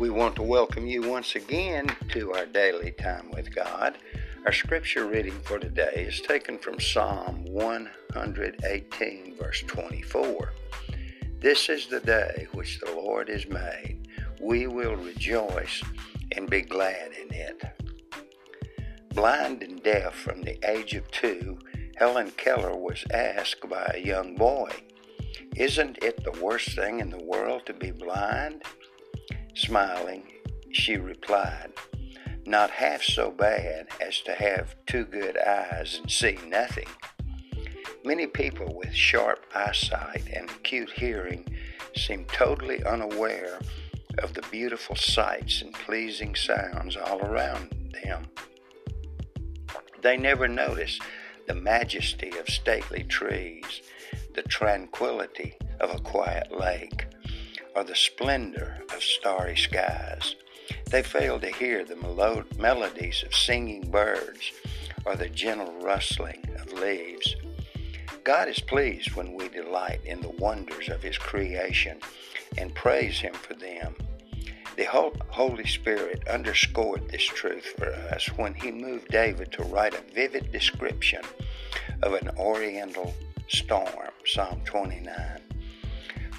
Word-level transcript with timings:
We 0.00 0.08
want 0.08 0.34
to 0.36 0.42
welcome 0.42 0.86
you 0.86 1.02
once 1.02 1.34
again 1.36 1.94
to 2.12 2.32
our 2.32 2.46
daily 2.46 2.92
time 2.92 3.30
with 3.32 3.54
God. 3.54 3.98
Our 4.46 4.52
scripture 4.52 5.04
reading 5.04 5.38
for 5.42 5.58
today 5.58 6.06
is 6.08 6.22
taken 6.22 6.56
from 6.56 6.80
Psalm 6.80 7.44
118, 7.44 9.36
verse 9.36 9.62
24. 9.66 10.54
This 11.38 11.68
is 11.68 11.86
the 11.86 12.00
day 12.00 12.48
which 12.52 12.80
the 12.80 12.90
Lord 12.92 13.28
has 13.28 13.46
made. 13.46 14.08
We 14.40 14.66
will 14.66 14.96
rejoice 14.96 15.82
and 16.34 16.48
be 16.48 16.62
glad 16.62 17.12
in 17.12 17.34
it. 17.34 17.62
Blind 19.10 19.62
and 19.62 19.82
deaf 19.82 20.14
from 20.14 20.40
the 20.40 20.58
age 20.66 20.94
of 20.94 21.10
two, 21.10 21.58
Helen 21.96 22.30
Keller 22.38 22.74
was 22.74 23.04
asked 23.12 23.68
by 23.68 23.92
a 23.94 24.02
young 24.02 24.34
boy, 24.34 24.70
Isn't 25.56 25.98
it 26.02 26.24
the 26.24 26.42
worst 26.42 26.70
thing 26.70 27.00
in 27.00 27.10
the 27.10 27.22
world 27.22 27.66
to 27.66 27.74
be 27.74 27.90
blind? 27.90 28.62
Smiling, 29.60 30.22
she 30.72 30.96
replied, 30.96 31.72
Not 32.46 32.70
half 32.70 33.02
so 33.02 33.30
bad 33.30 33.88
as 34.00 34.18
to 34.22 34.32
have 34.32 34.74
two 34.86 35.04
good 35.04 35.36
eyes 35.36 35.98
and 36.00 36.10
see 36.10 36.38
nothing. 36.46 36.88
Many 38.02 38.26
people 38.26 38.74
with 38.74 38.94
sharp 38.94 39.44
eyesight 39.54 40.22
and 40.34 40.48
acute 40.48 40.90
hearing 40.92 41.46
seem 41.94 42.24
totally 42.24 42.82
unaware 42.84 43.60
of 44.16 44.32
the 44.32 44.46
beautiful 44.50 44.96
sights 44.96 45.60
and 45.60 45.74
pleasing 45.74 46.34
sounds 46.34 46.96
all 46.96 47.20
around 47.20 47.92
them. 48.02 48.28
They 50.00 50.16
never 50.16 50.48
notice 50.48 50.98
the 51.46 51.54
majesty 51.54 52.32
of 52.38 52.48
stately 52.48 53.04
trees, 53.04 53.82
the 54.34 54.42
tranquility 54.42 55.58
of 55.80 55.94
a 55.94 56.00
quiet 56.00 56.50
lake, 56.50 57.09
or 57.74 57.84
the 57.84 57.94
splendor 57.94 58.82
of 58.94 59.02
starry 59.02 59.56
skies. 59.56 60.36
They 60.90 61.02
fail 61.02 61.38
to 61.40 61.50
hear 61.50 61.84
the 61.84 61.96
melo- 61.96 62.44
melodies 62.58 63.22
of 63.24 63.34
singing 63.34 63.90
birds 63.90 64.52
or 65.04 65.16
the 65.16 65.28
gentle 65.28 65.72
rustling 65.80 66.48
of 66.58 66.72
leaves. 66.72 67.36
God 68.24 68.48
is 68.48 68.60
pleased 68.60 69.14
when 69.14 69.32
we 69.34 69.48
delight 69.48 70.00
in 70.04 70.20
the 70.20 70.30
wonders 70.30 70.88
of 70.88 71.02
His 71.02 71.16
creation 71.16 71.98
and 72.58 72.74
praise 72.74 73.18
Him 73.18 73.34
for 73.34 73.54
them. 73.54 73.94
The 74.76 74.84
Holy 75.28 75.66
Spirit 75.66 76.26
underscored 76.28 77.08
this 77.08 77.24
truth 77.24 77.74
for 77.76 77.92
us 78.14 78.26
when 78.36 78.54
He 78.54 78.70
moved 78.70 79.08
David 79.08 79.52
to 79.52 79.64
write 79.64 79.94
a 79.94 80.14
vivid 80.14 80.52
description 80.52 81.22
of 82.02 82.14
an 82.14 82.30
oriental 82.38 83.14
storm, 83.48 84.10
Psalm 84.24 84.60
29. 84.64 85.49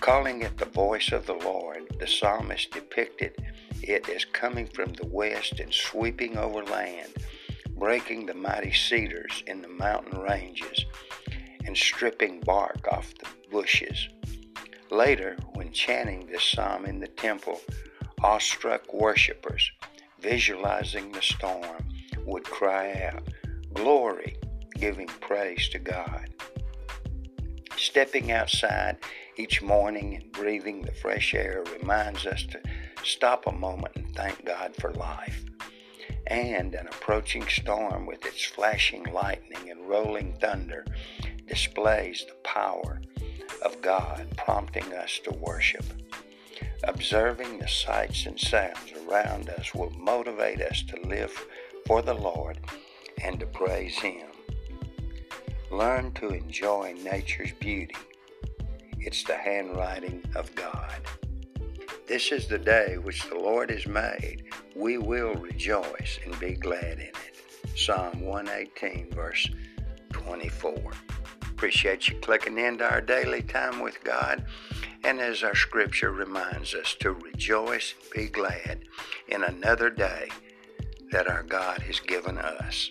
Calling 0.00 0.40
it 0.40 0.56
the 0.56 0.64
voice 0.64 1.12
of 1.12 1.26
the 1.26 1.34
Lord, 1.34 1.82
the 1.98 2.06
psalmist 2.06 2.70
depicted 2.70 3.36
it 3.82 4.08
as 4.08 4.24
coming 4.24 4.66
from 4.66 4.94
the 4.94 5.06
west 5.06 5.60
and 5.60 5.72
sweeping 5.72 6.38
over 6.38 6.64
land, 6.64 7.12
breaking 7.76 8.24
the 8.24 8.34
mighty 8.34 8.72
cedars 8.72 9.44
in 9.46 9.60
the 9.60 9.68
mountain 9.68 10.18
ranges, 10.18 10.86
and 11.66 11.76
stripping 11.76 12.40
bark 12.40 12.88
off 12.90 13.12
the 13.18 13.26
bushes. 13.50 14.08
Later, 14.90 15.36
when 15.52 15.70
chanting 15.70 16.26
this 16.26 16.44
psalm 16.44 16.86
in 16.86 16.98
the 16.98 17.08
temple, 17.08 17.60
awestruck 18.22 18.94
worshippers, 18.94 19.70
visualizing 20.18 21.12
the 21.12 21.22
storm, 21.22 21.86
would 22.24 22.44
cry 22.44 23.10
out, 23.12 23.28
Glory, 23.74 24.38
giving 24.76 25.06
praise 25.06 25.68
to 25.68 25.78
God. 25.78 26.26
Stepping 27.76 28.32
outside 28.32 28.98
each 29.40 29.62
morning 29.62 30.22
breathing 30.32 30.82
the 30.82 30.92
fresh 30.92 31.32
air 31.32 31.64
reminds 31.80 32.26
us 32.26 32.44
to 32.44 32.60
stop 33.02 33.46
a 33.46 33.52
moment 33.52 33.96
and 33.96 34.14
thank 34.14 34.44
God 34.44 34.76
for 34.76 34.92
life. 34.92 35.46
And 36.26 36.74
an 36.74 36.86
approaching 36.88 37.48
storm 37.48 38.04
with 38.04 38.26
its 38.26 38.44
flashing 38.44 39.04
lightning 39.04 39.70
and 39.70 39.88
rolling 39.88 40.34
thunder 40.34 40.84
displays 41.48 42.26
the 42.28 42.34
power 42.44 43.00
of 43.64 43.80
God, 43.80 44.26
prompting 44.36 44.92
us 44.92 45.18
to 45.24 45.32
worship. 45.32 45.86
Observing 46.84 47.58
the 47.58 47.68
sights 47.68 48.26
and 48.26 48.38
sounds 48.38 48.92
around 49.08 49.48
us 49.48 49.74
will 49.74 49.90
motivate 49.98 50.60
us 50.60 50.82
to 50.82 51.08
live 51.08 51.32
for 51.86 52.02
the 52.02 52.14
Lord 52.14 52.58
and 53.24 53.40
to 53.40 53.46
praise 53.46 53.98
Him. 53.98 54.28
Learn 55.70 56.12
to 56.12 56.28
enjoy 56.28 56.94
nature's 57.02 57.52
beauty. 57.58 57.96
It's 59.02 59.24
the 59.24 59.34
handwriting 59.34 60.22
of 60.34 60.54
God. 60.54 61.00
This 62.06 62.32
is 62.32 62.46
the 62.46 62.58
day 62.58 62.98
which 62.98 63.28
the 63.28 63.34
Lord 63.34 63.70
has 63.70 63.86
made. 63.86 64.44
We 64.76 64.98
will 64.98 65.34
rejoice 65.34 66.18
and 66.24 66.38
be 66.38 66.52
glad 66.52 66.98
in 66.98 67.08
it. 67.08 67.40
Psalm 67.74 68.20
118, 68.20 69.10
verse 69.12 69.48
24. 70.12 70.92
Appreciate 71.42 72.08
you 72.08 72.16
clicking 72.16 72.58
into 72.58 72.84
our 72.84 73.00
daily 73.00 73.42
time 73.42 73.80
with 73.80 74.04
God. 74.04 74.44
And 75.02 75.18
as 75.18 75.42
our 75.42 75.54
scripture 75.54 76.12
reminds 76.12 76.74
us 76.74 76.94
to 77.00 77.12
rejoice 77.12 77.94
and 78.02 78.10
be 78.12 78.30
glad 78.30 78.80
in 79.28 79.42
another 79.44 79.88
day 79.88 80.28
that 81.10 81.26
our 81.26 81.42
God 81.42 81.80
has 81.82 82.00
given 82.00 82.36
us. 82.36 82.90